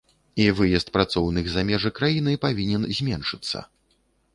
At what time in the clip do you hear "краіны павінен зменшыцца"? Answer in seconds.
2.01-3.69